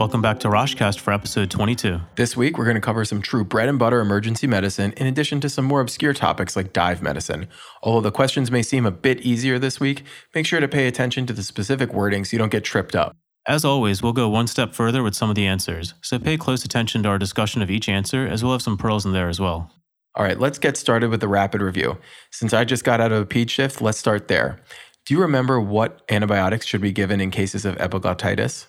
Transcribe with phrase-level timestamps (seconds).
[0.00, 2.00] Welcome back to Roshcast for episode 22.
[2.16, 5.42] This week, we're going to cover some true bread and butter emergency medicine, in addition
[5.42, 7.48] to some more obscure topics like dive medicine.
[7.82, 11.26] Although the questions may seem a bit easier this week, make sure to pay attention
[11.26, 13.14] to the specific wording so you don't get tripped up.
[13.46, 16.64] As always, we'll go one step further with some of the answers, so pay close
[16.64, 19.38] attention to our discussion of each answer, as we'll have some pearls in there as
[19.38, 19.70] well.
[20.14, 21.98] All right, let's get started with the rapid review.
[22.30, 24.60] Since I just got out of a ped shift, let's start there.
[25.04, 28.64] Do you remember what antibiotics should be given in cases of epiglottitis?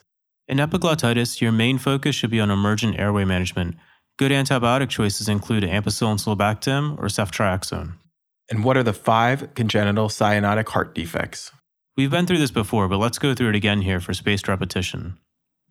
[0.51, 3.77] In epiglottitis, your main focus should be on emergent airway management.
[4.17, 7.93] Good antibiotic choices include ampicillin sulbactam or ceftriaxone.
[8.49, 11.53] And what are the five congenital cyanotic heart defects?
[11.95, 15.17] We've been through this before, but let's go through it again here for spaced repetition.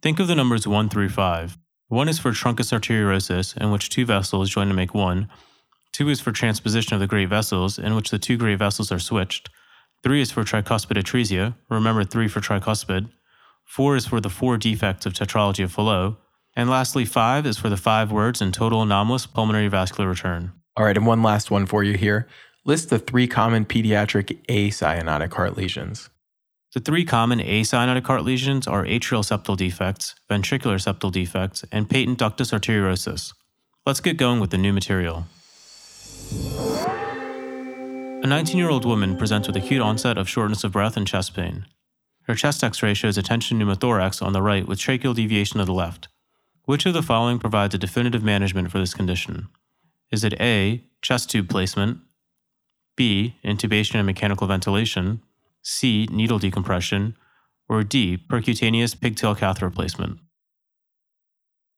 [0.01, 1.59] Think of the numbers 1 through 5.
[1.89, 5.29] 1 is for truncus arteriosus, in which two vessels join to make one.
[5.93, 8.99] 2 is for transposition of the great vessels, in which the two great vessels are
[8.99, 9.51] switched.
[10.05, 13.11] 3 is for tricuspid atresia, remember 3 for tricuspid.
[13.71, 16.17] 4 is for the four defects of tetralogy of Fallot.
[16.57, 20.51] And lastly, 5 is for the five words in total anomalous pulmonary vascular return.
[20.77, 22.27] All right, and one last one for you here.
[22.65, 26.11] List the three common pediatric acyanotic heart lesions.
[26.75, 32.19] The three common acyanotic heart lesions are atrial septal defects, ventricular septal defects, and patent
[32.19, 33.35] ductus arteriosus.
[33.87, 35.27] Let's get going with the new material.
[38.25, 41.35] A 19 year old woman presents with acute onset of shortness of breath and chest
[41.35, 41.67] pain.
[42.31, 45.65] Her chest x ray shows a tension pneumothorax on the right with tracheal deviation to
[45.65, 46.07] the left.
[46.65, 49.49] Which of the following provides a definitive management for this condition?
[50.13, 51.99] Is it A, chest tube placement,
[52.95, 55.25] B, intubation and mechanical ventilation,
[55.63, 57.17] C, needle decompression,
[57.69, 60.21] or D, percutaneous pigtail catheter placement?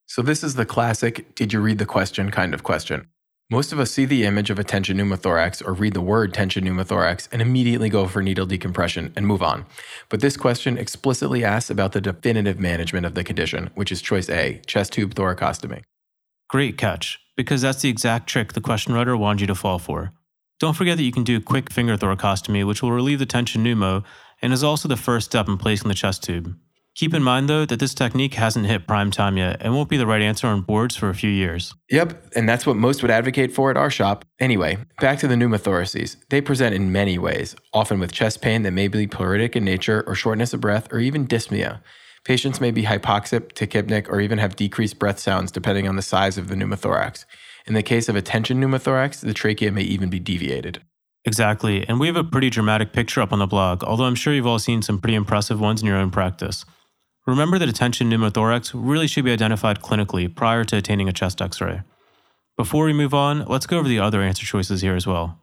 [0.05, 3.09] So, this is the classic did you read the question kind of question.
[3.51, 6.65] Most of us see the image of a tension pneumothorax or read the word tension
[6.65, 9.67] pneumothorax and immediately go for needle decompression and move on.
[10.09, 14.31] But this question explicitly asks about the definitive management of the condition, which is choice
[14.31, 15.83] A, chest tube thoracostomy.
[16.49, 20.13] Great catch, because that's the exact trick the question writer wanted you to fall for.
[20.59, 24.05] Don't forget that you can do quick finger thoracostomy, which will relieve the tension pneumo
[24.41, 26.57] and is also the first step in placing the chest tube.
[26.95, 29.97] Keep in mind, though, that this technique hasn't hit prime time yet and won't be
[29.97, 31.75] the right answer on boards for a few years.
[31.91, 34.27] Yep, and that's what most would advocate for at our shop.
[34.39, 36.17] Anyway, back to the pneumothoraces.
[36.29, 40.05] They present in many ways, often with chest pain that may be pleuritic in nature
[40.07, 41.81] or shortness of breath or even dyspnea.
[42.25, 46.37] Patients may be hypoxic, tachypneic, or even have decreased breath sounds depending on the size
[46.37, 47.25] of the pneumothorax.
[47.67, 50.83] In the case of a tension pneumothorax, the trachea may even be deviated.
[51.25, 54.35] Exactly, and we have a pretty dramatic picture up on the blog, although I'm sure
[54.35, 56.65] you've all seen some pretty impressive ones in your own practice.
[57.27, 61.41] Remember that a tension pneumothorax really should be identified clinically prior to attaining a chest
[61.41, 61.83] x ray.
[62.57, 65.41] Before we move on, let's go over the other answer choices here as well.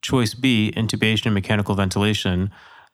[0.00, 2.50] Choice B, intubation and mechanical ventilation,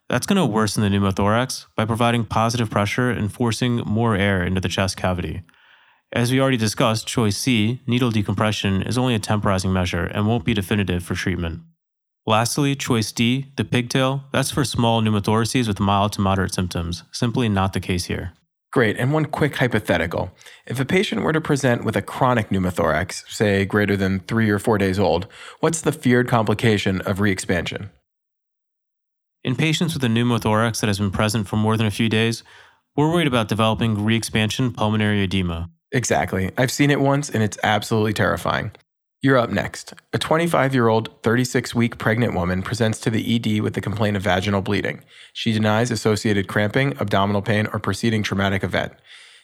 [0.08, 4.60] that's going to worsen the pneumothorax by providing positive pressure and forcing more air into
[4.60, 5.42] the chest cavity.
[6.12, 10.44] As we already discussed, choice C, needle decompression, is only a temporizing measure and won't
[10.44, 11.60] be definitive for treatment.
[12.26, 17.02] Lastly, choice D, the pigtail, that's for small pneumothoraces with mild to moderate symptoms.
[17.12, 18.32] Simply not the case here.
[18.72, 18.96] Great.
[18.96, 20.32] And one quick hypothetical.
[20.66, 24.58] If a patient were to present with a chronic pneumothorax, say greater than three or
[24.58, 25.26] four days old,
[25.60, 27.90] what's the feared complication of re-expansion?
[29.44, 32.42] In patients with a pneumothorax that has been present for more than a few days,
[32.96, 35.68] we're worried about developing re-expansion pulmonary edema.
[35.92, 36.50] Exactly.
[36.56, 38.72] I've seen it once and it's absolutely terrifying.
[39.24, 39.94] You're up next.
[40.12, 44.18] A 25 year old, 36 week pregnant woman presents to the ED with the complaint
[44.18, 45.02] of vaginal bleeding.
[45.32, 48.92] She denies associated cramping, abdominal pain, or preceding traumatic event.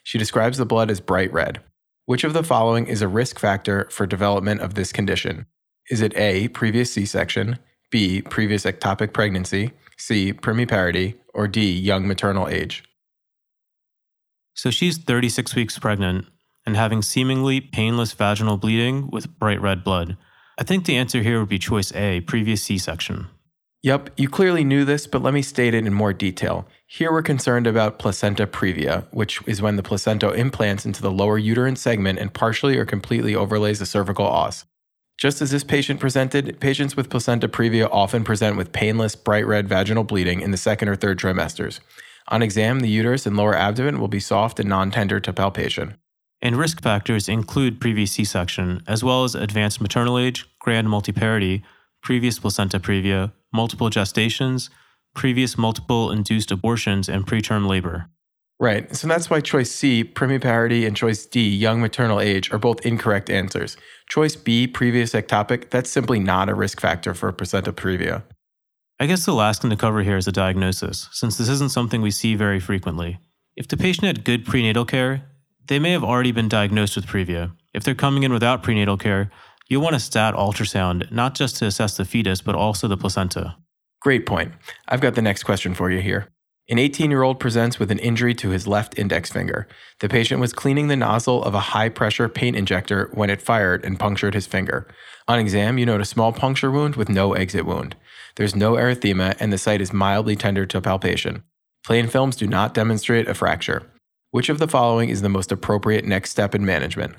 [0.03, 1.63] She describes the blood as bright red.
[2.05, 5.47] Which of the following is a risk factor for development of this condition?
[5.89, 7.59] Is it A, previous C section,
[7.91, 12.85] B, previous ectopic pregnancy, C, primiparity, or D, young maternal age?
[14.53, 16.27] So she's 36 weeks pregnant
[16.71, 20.17] and having seemingly painless vaginal bleeding with bright red blood?
[20.57, 23.27] I think the answer here would be choice A, previous C section.
[23.83, 26.69] Yep, you clearly knew this, but let me state it in more detail.
[26.87, 31.39] Here we're concerned about placenta previa, which is when the placenta implants into the lower
[31.39, 34.65] uterine segment and partially or completely overlays the cervical os.
[35.19, 39.69] Just as this patient presented, patients with placenta previa often present with painless, bright red
[39.69, 41.81] vaginal bleeding in the second or third trimesters.
[42.29, 45.97] On exam, the uterus and lower abdomen will be soft and non tender to palpation.
[46.43, 51.63] And risk factors include previous C section, as well as advanced maternal age, grand multiparity,
[52.03, 54.71] previous placenta previa, multiple gestations,
[55.15, 58.09] previous multiple induced abortions, and preterm labor.
[58.59, 58.95] Right.
[58.95, 63.31] So that's why choice C, primiparity, and choice D, young maternal age, are both incorrect
[63.31, 63.77] answers.
[64.09, 68.23] Choice B, previous ectopic, that's simply not a risk factor for placenta previa.
[68.99, 72.03] I guess the last thing to cover here is the diagnosis, since this isn't something
[72.03, 73.19] we see very frequently.
[73.57, 75.23] If the patient had good prenatal care,
[75.71, 77.53] they may have already been diagnosed with previa.
[77.73, 79.31] If they're coming in without prenatal care,
[79.69, 83.57] you'll want a stat ultrasound, not just to assess the fetus, but also the placenta.
[84.03, 84.53] Great point.
[84.89, 86.27] I've got the next question for you here.
[86.69, 89.69] An 18 year old presents with an injury to his left index finger.
[90.01, 93.85] The patient was cleaning the nozzle of a high pressure paint injector when it fired
[93.85, 94.89] and punctured his finger.
[95.29, 97.95] On exam, you note a small puncture wound with no exit wound.
[98.35, 101.45] There's no erythema, and the site is mildly tender to palpation.
[101.85, 103.89] Plain films do not demonstrate a fracture.
[104.33, 107.17] Which of the following is the most appropriate next step in management?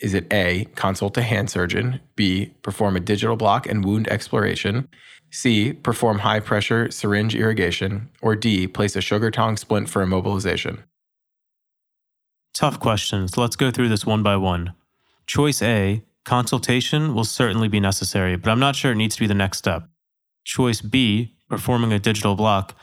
[0.00, 4.88] Is it A, consult a hand surgeon, B, perform a digital block and wound exploration,
[5.30, 10.84] C, perform high pressure syringe irrigation, or D, place a sugar tong splint for immobilization?
[12.54, 13.36] Tough questions.
[13.36, 14.72] Let's go through this one by one.
[15.26, 19.26] Choice A, consultation will certainly be necessary, but I'm not sure it needs to be
[19.26, 19.88] the next step.
[20.44, 22.74] Choice B, performing a digital block,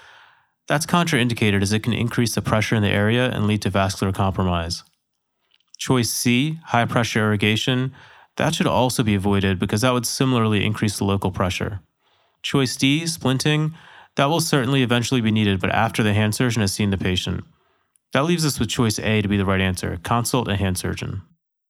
[0.67, 4.13] that's contraindicated as it can increase the pressure in the area and lead to vascular
[4.13, 4.83] compromise.
[5.77, 7.93] Choice C, high pressure irrigation,
[8.37, 11.81] that should also be avoided because that would similarly increase the local pressure.
[12.41, 13.73] Choice D, splinting,
[14.15, 17.43] that will certainly eventually be needed, but after the hand surgeon has seen the patient.
[18.13, 21.23] That leaves us with choice A to be the right answer consult a hand surgeon.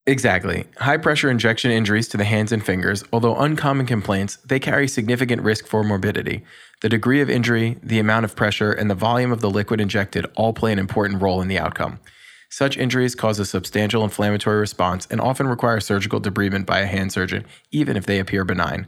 [0.06, 0.66] Exactly.
[0.80, 5.42] High pressure injection injuries to the hands and fingers, although uncommon complaints, they carry significant
[5.42, 6.44] risk for morbidity.
[6.82, 10.26] The degree of injury, the amount of pressure, and the volume of the liquid injected
[10.36, 12.00] all play an important role in the outcome.
[12.50, 17.14] Such injuries cause a substantial inflammatory response and often require surgical debridement by a hand
[17.14, 18.88] surgeon, even if they appear benign.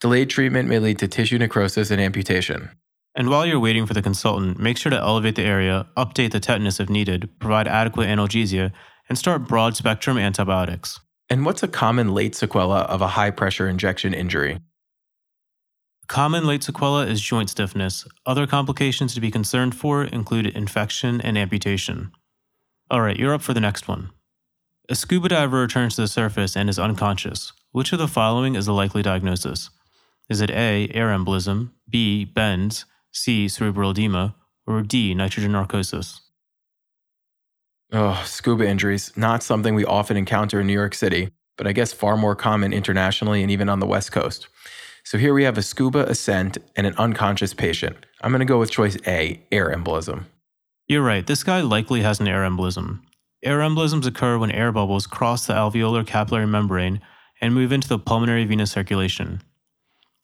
[0.00, 2.70] Delayed treatment may lead to tissue necrosis and amputation.
[3.14, 6.40] And while you're waiting for the consultant, make sure to elevate the area, update the
[6.40, 8.72] tetanus if needed, provide adequate analgesia,
[9.08, 11.00] and start broad spectrum antibiotics.
[11.28, 14.60] And what's a common late sequela of a high pressure injection injury?
[16.06, 18.06] Common late sequela is joint stiffness.
[18.24, 22.12] Other complications to be concerned for include infection and amputation.
[22.88, 24.10] All right, you're up for the next one.
[24.88, 27.52] A scuba diver returns to the surface and is unconscious.
[27.72, 29.70] Which of the following is the likely diagnosis?
[30.30, 36.20] Is it A, air embolism, B, bends, C, cerebral edema, or D, nitrogen narcosis?
[37.92, 41.92] Oh, scuba injuries, not something we often encounter in New York City, but I guess
[41.92, 44.48] far more common internationally and even on the West Coast.
[45.04, 47.96] So here we have a scuba ascent and an unconscious patient.
[48.22, 50.24] I'm going to go with choice A, air embolism.
[50.88, 53.02] You're right, this guy likely has an air embolism.
[53.44, 57.00] Air embolisms occur when air bubbles cross the alveolar capillary membrane
[57.40, 59.42] and move into the pulmonary venous circulation.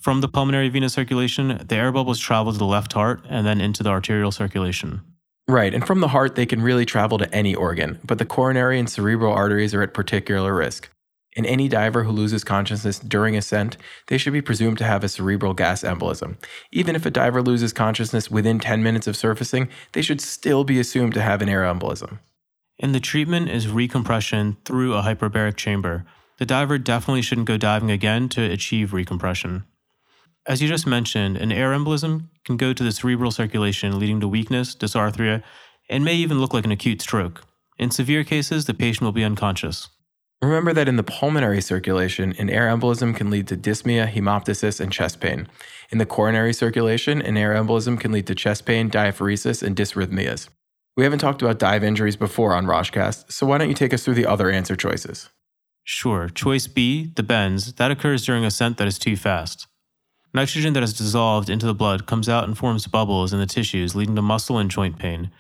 [0.00, 3.60] From the pulmonary venous circulation, the air bubbles travel to the left heart and then
[3.60, 5.02] into the arterial circulation.
[5.48, 8.78] Right, and from the heart, they can really travel to any organ, but the coronary
[8.78, 10.88] and cerebral arteries are at particular risk.
[11.34, 13.78] In any diver who loses consciousness during ascent,
[14.08, 16.36] they should be presumed to have a cerebral gas embolism.
[16.70, 20.78] Even if a diver loses consciousness within 10 minutes of surfacing, they should still be
[20.78, 22.18] assumed to have an air embolism.
[22.78, 26.04] And the treatment is recompression through a hyperbaric chamber.
[26.38, 29.64] The diver definitely shouldn't go diving again to achieve recompression.
[30.44, 34.26] As you just mentioned, an air embolism can go to the cerebral circulation, leading to
[34.26, 35.42] weakness, dysarthria,
[35.88, 37.44] and may even look like an acute stroke.
[37.78, 39.88] In severe cases, the patient will be unconscious.
[40.42, 44.92] Remember that in the pulmonary circulation, an air embolism can lead to dyspnea, hemoptysis, and
[44.92, 45.46] chest pain.
[45.90, 50.48] In the coronary circulation, an air embolism can lead to chest pain, diaphoresis, and dysrhythmias.
[50.96, 54.04] We haven't talked about dive injuries before on Roshcast, so why don't you take us
[54.04, 55.28] through the other answer choices?
[55.84, 56.28] Sure.
[56.28, 59.68] Choice B, the bends, that occurs during ascent that is too fast.
[60.34, 63.94] Nitrogen that is dissolved into the blood comes out and forms bubbles in the tissues,
[63.94, 65.30] leading to muscle and joint pain.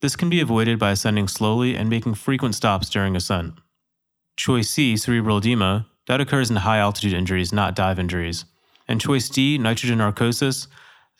[0.00, 3.54] This can be avoided by ascending slowly and making frequent stops during ascent.
[4.36, 8.44] Choice C, cerebral edema, that occurs in high altitude injuries, not dive injuries.
[8.88, 10.66] And choice D, nitrogen narcosis,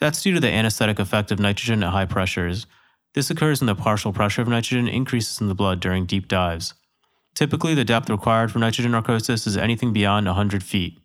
[0.01, 2.67] that's due to the anesthetic effect of nitrogen at high pressures.
[3.15, 6.75] This occurs when the partial pressure of nitrogen increases in the blood during deep dives.
[7.35, 10.99] Typically, the depth required for nitrogen narcosis is anything beyond 100 feet.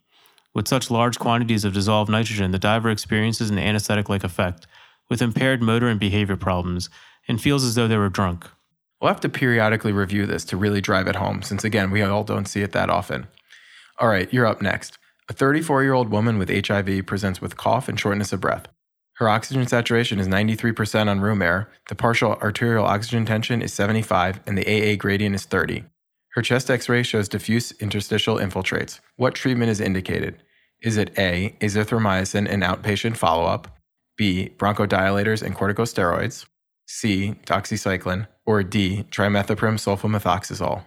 [0.54, 4.68] With such large quantities of dissolved nitrogen, the diver experiences an anesthetic like effect,
[5.10, 6.90] with impaired motor and behavior problems,
[7.28, 8.46] and feels as though they were drunk.
[9.02, 12.24] We'll have to periodically review this to really drive it home, since again, we all
[12.24, 13.28] don't see it that often.
[14.00, 14.98] All right, you're up next.
[15.28, 18.68] A 34 year old woman with HIV presents with cough and shortness of breath.
[19.16, 24.40] Her oxygen saturation is 93% on room air, the partial arterial oxygen tension is 75,
[24.46, 25.84] and the AA gradient is 30.
[26.34, 29.00] Her chest x ray shows diffuse interstitial infiltrates.
[29.18, 30.42] What treatment is indicated?
[30.82, 33.78] Is it A, azithromycin and outpatient follow up,
[34.18, 36.46] B, bronchodilators and corticosteroids,
[36.88, 40.84] C, doxycycline, or D, trimethoprim sulfamethoxazole?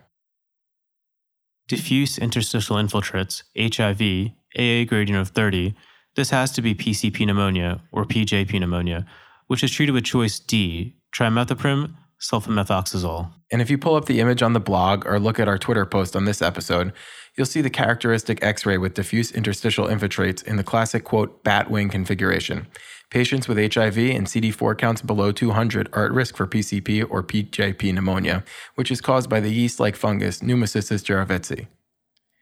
[1.69, 5.75] Diffuse interstitial infiltrates, HIV, AA gradient of 30,
[6.17, 9.05] this has to be PCP pneumonia or PJP pneumonia,
[9.49, 13.31] which is treated with choice D, trimethoprim sulfamethoxazole.
[13.53, 15.87] And if you pull up the image on the blog or look at our Twitter
[15.87, 16.93] post on this episode,
[17.37, 21.71] you'll see the characteristic x ray with diffuse interstitial infiltrates in the classic, quote, bat
[21.71, 22.67] wing configuration.
[23.11, 27.95] Patients with HIV and CD4 counts below 200 are at risk for PCP or PJP
[27.95, 28.43] pneumonia,
[28.75, 31.69] which is caused by the yeast like fungus Pneumocystis jirovecii.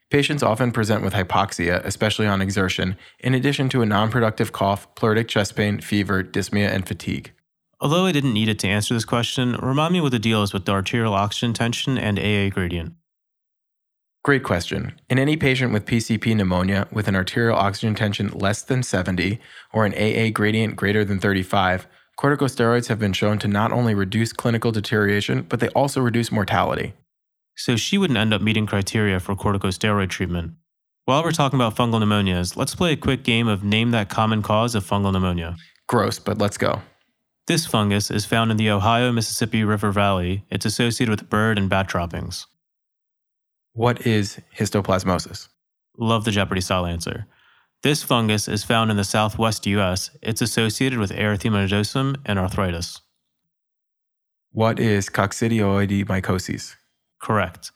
[0.09, 4.93] Patients often present with hypoxia, especially on exertion, in addition to a non productive cough,
[4.95, 7.34] pleuritic chest pain, fever, dyspnea, and fatigue.
[7.81, 10.53] Although I didn't need it to answer this question, remind me what the deal is
[10.53, 12.93] with the arterial oxygen tension and AA gradient.
[14.23, 14.93] Great question.
[15.09, 19.39] In any patient with PCP pneumonia with an arterial oxygen tension less than 70
[19.71, 21.85] or an AA gradient greater than 35,
[22.17, 26.93] corticosteroids have been shown to not only reduce clinical deterioration, but they also reduce mortality.
[27.55, 30.53] So she wouldn't end up meeting criteria for corticosteroid treatment.
[31.03, 34.41] While we're talking about fungal pneumonias, let's play a quick game of name that common
[34.41, 35.55] cause of fungal pneumonia.
[35.87, 36.81] Gross, but let's go.
[37.47, 40.45] This fungus is found in the Ohio Mississippi River Valley.
[40.49, 42.47] It's associated with bird and bat droppings.
[43.73, 45.49] What is histoplasmosis?
[45.95, 47.27] Love the Jeopardy style answer.
[47.83, 50.09] This fungus is found in the southwest US.
[50.23, 53.01] It's associated with erythema nodosum and arthritis.
[54.51, 56.73] What is coccidioidomycosis?
[57.21, 57.71] Correct.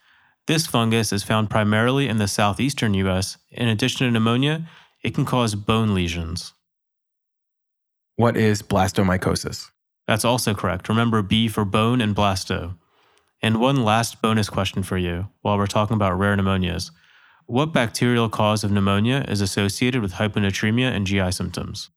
[0.48, 3.38] This fungus is found primarily in the southeastern US.
[3.52, 4.68] In addition to pneumonia,
[5.04, 6.54] it can cause bone lesions.
[8.20, 9.72] What is blastomycosis?
[10.06, 10.90] That's also correct.
[10.90, 12.76] Remember B for bone and blasto.
[13.42, 16.92] And one last bonus question for you while we're talking about rare pneumonias.
[17.46, 21.92] What bacterial cause of pneumonia is associated with hyponatremia and GI symptoms?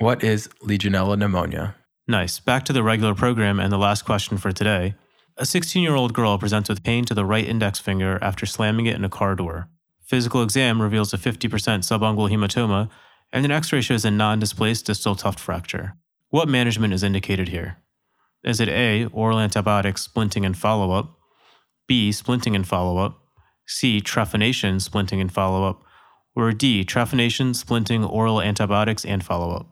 [0.00, 1.76] What is Legionella pneumonia?
[2.08, 2.40] Nice.
[2.40, 4.96] Back to the regular program and the last question for today.
[5.36, 8.86] A 16 year old girl presents with pain to the right index finger after slamming
[8.86, 9.68] it in a car door.
[10.04, 11.48] Physical exam reveals a 50%
[11.84, 12.90] subungual hematoma,
[13.34, 15.96] and an x ray shows a non displaced distal tuft fracture.
[16.30, 17.78] What management is indicated here?
[18.44, 21.18] Is it A, oral antibiotics, splinting, and follow up?
[21.88, 23.18] B, splinting and follow up?
[23.66, 25.82] C, trephination, splinting, and follow up?
[26.36, 29.66] Or D, trephination, splinting, oral antibiotics, and follow up?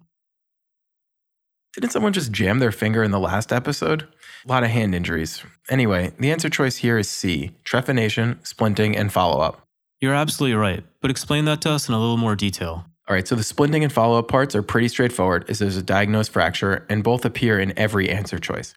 [1.75, 4.09] Didn't someone just jam their finger in the last episode?
[4.45, 5.43] A lot of hand injuries.
[5.71, 9.63] Anyway, the answer choice here is C trephination, splinting, and follow up.
[10.01, 12.87] You're absolutely right, but explain that to us in a little more detail.
[13.09, 15.83] All right, so the splinting and follow up parts are pretty straightforward as there's a
[15.83, 18.75] diagnosed fracture, and both appear in every answer choice.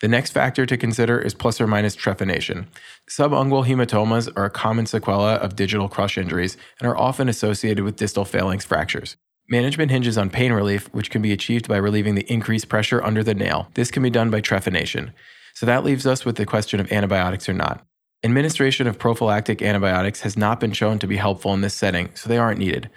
[0.00, 2.66] The next factor to consider is plus or minus trephination.
[3.10, 7.96] Subungual hematomas are a common sequela of digital crush injuries and are often associated with
[7.96, 9.16] distal phalanx fractures.
[9.48, 13.24] Management hinges on pain relief, which can be achieved by relieving the increased pressure under
[13.24, 13.68] the nail.
[13.74, 15.12] This can be done by trephination.
[15.54, 17.84] So that leaves us with the question of antibiotics or not.
[18.22, 22.28] Administration of prophylactic antibiotics has not been shown to be helpful in this setting, so
[22.28, 22.90] they aren't needed.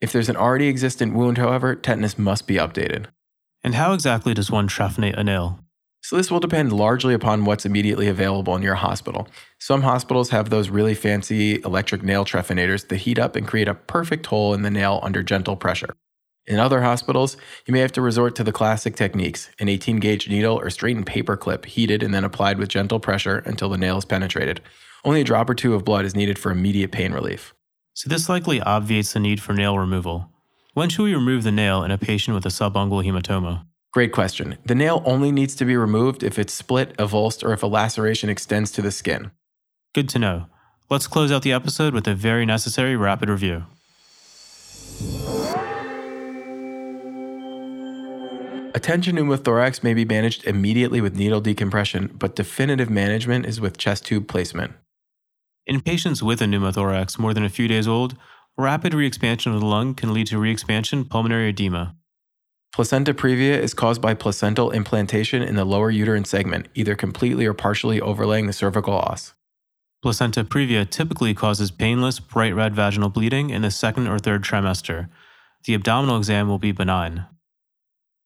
[0.00, 3.06] If there's an already existent wound, however, tetanus must be updated.
[3.62, 5.60] And how exactly does one trephinate a nail?
[6.02, 9.28] So, this will depend largely upon what's immediately available in your hospital.
[9.58, 13.74] Some hospitals have those really fancy electric nail trephinators that heat up and create a
[13.74, 15.94] perfect hole in the nail under gentle pressure.
[16.46, 20.28] In other hospitals, you may have to resort to the classic techniques an 18 gauge
[20.28, 23.98] needle or straightened paper clip heated and then applied with gentle pressure until the nail
[23.98, 24.62] is penetrated.
[25.04, 27.54] Only a drop or two of blood is needed for immediate pain relief.
[27.94, 30.30] So, this likely obviates the need for nail removal.
[30.74, 33.66] When should we remove the nail in a patient with a subungual hematoma?
[33.92, 34.56] Great question.
[34.64, 38.30] The nail only needs to be removed if it's split, avulsed, or if a laceration
[38.30, 39.32] extends to the skin.
[39.92, 40.46] Good to know.
[40.88, 43.64] Let's close out the episode with a very necessary rapid review.
[48.72, 53.76] A tension pneumothorax may be managed immediately with needle decompression, but definitive management is with
[53.76, 54.74] chest tube placement.
[55.70, 58.16] In patients with a pneumothorax more than a few days old,
[58.58, 61.94] rapid re-expansion of the lung can lead to re-expansion pulmonary edema.
[62.72, 67.54] Placenta previa is caused by placental implantation in the lower uterine segment, either completely or
[67.54, 69.34] partially overlaying the cervical os.
[70.02, 75.08] Placenta previa typically causes painless, bright red vaginal bleeding in the second or third trimester.
[75.66, 77.26] The abdominal exam will be benign.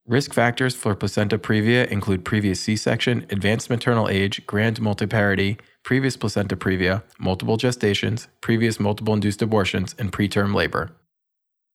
[0.07, 6.17] Risk factors for placenta previa include previous C section, advanced maternal age, grand multiparity, previous
[6.17, 10.91] placenta previa, multiple gestations, previous multiple induced abortions, and preterm labor.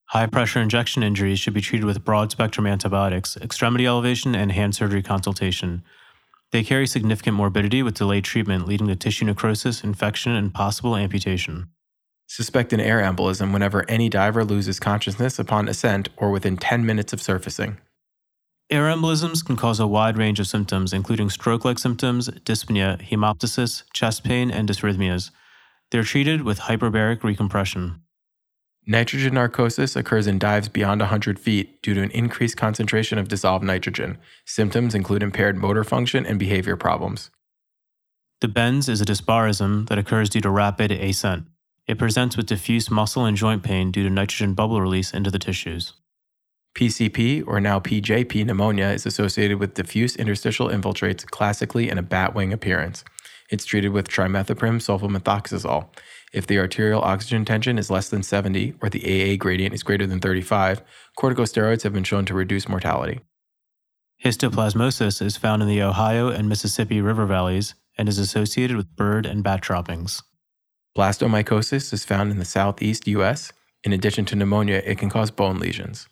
[0.07, 4.73] High pressure injection injuries should be treated with broad spectrum antibiotics, extremity elevation, and hand
[4.73, 5.83] surgery consultation.
[6.51, 11.69] They carry significant morbidity with delayed treatment, leading to tissue necrosis, infection, and possible amputation.
[12.25, 17.13] Suspect an air embolism whenever any diver loses consciousness upon ascent or within 10 minutes
[17.13, 17.77] of surfacing.
[18.71, 23.81] Air embolisms can cause a wide range of symptoms, including stroke like symptoms, dyspnea, hemoptysis,
[23.93, 25.31] chest pain, and dysrhythmias.
[25.89, 28.01] They're treated with hyperbaric recompression.
[28.85, 33.65] Nitrogen narcosis occurs in dives beyond 100 feet due to an increased concentration of dissolved
[33.65, 34.19] nitrogen.
[34.45, 37.31] Symptoms include impaired motor function and behavior problems.
[38.41, 41.45] The bends is a dysbarism that occurs due to rapid ascent.
[41.87, 45.39] It presents with diffuse muscle and joint pain due to nitrogen bubble release into the
[45.39, 45.93] tissues.
[46.75, 52.33] PCP, or now PJP pneumonia, is associated with diffuse interstitial infiltrates, classically in a bat
[52.35, 53.03] wing appearance.
[53.49, 55.87] It's treated with trimethoprim sulfamethoxazole.
[56.31, 60.05] If the arterial oxygen tension is less than 70 or the AA gradient is greater
[60.05, 60.83] than 35,
[61.17, 63.19] corticosteroids have been shown to reduce mortality.
[64.23, 69.25] Histoplasmosis is found in the Ohio and Mississippi river valleys and is associated with bird
[69.25, 70.21] and bat droppings.
[70.95, 73.51] Blastomycosis is found in the southeast U.S.
[73.83, 76.07] In addition to pneumonia, it can cause bone lesions.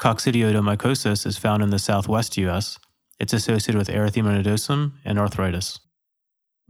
[0.00, 2.78] Coccidioidomycosis is found in the southwest U.S.
[3.20, 5.78] It's associated with erythema nodosum and arthritis.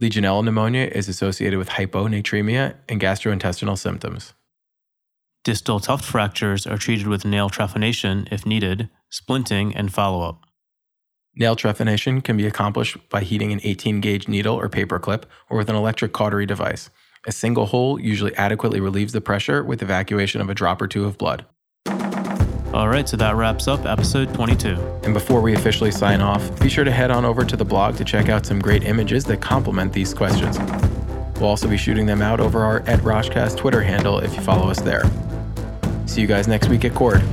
[0.01, 4.33] Legionella pneumonia is associated with hyponatremia and gastrointestinal symptoms.
[5.43, 10.45] Distal tuft fractures are treated with nail trephination if needed, splinting, and follow up.
[11.35, 15.69] Nail trephination can be accomplished by heating an 18 gauge needle or paperclip or with
[15.69, 16.89] an electric cautery device.
[17.27, 21.05] A single hole usually adequately relieves the pressure with evacuation of a drop or two
[21.05, 21.45] of blood.
[22.75, 24.73] All right, so that wraps up episode 22.
[25.03, 27.95] And before we officially sign off, be sure to head on over to the blog
[27.95, 30.59] to check out some great images that complement these questions.
[31.39, 34.69] We'll also be shooting them out over our at Roshcast Twitter handle if you follow
[34.69, 35.03] us there.
[36.05, 37.23] See you guys next week at Cord.